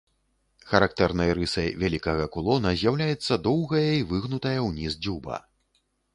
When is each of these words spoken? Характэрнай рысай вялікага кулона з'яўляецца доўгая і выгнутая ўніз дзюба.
Характэрнай 0.69 1.33
рысай 1.39 1.69
вялікага 1.83 2.25
кулона 2.37 2.73
з'яўляецца 2.81 3.39
доўгая 3.49 3.87
і 4.01 4.09
выгнутая 4.15 4.57
ўніз 4.71 4.99
дзюба. 5.05 5.41